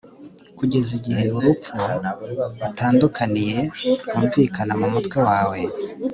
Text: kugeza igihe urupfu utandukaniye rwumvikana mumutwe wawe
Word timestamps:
kugeza 0.57 0.89
igihe 0.99 1.25
urupfu 1.37 1.69
utandukaniye 2.67 3.59
rwumvikana 4.05 4.73
mumutwe 4.79 5.17
wawe 5.27 5.59